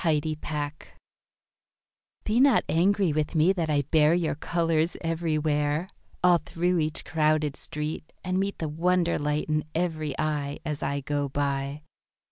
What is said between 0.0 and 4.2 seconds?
Apology Be not angry with me that I bear